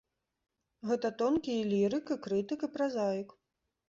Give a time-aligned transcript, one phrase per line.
[0.91, 3.29] Гэта тонкі і лірык, і крытык, і празаік.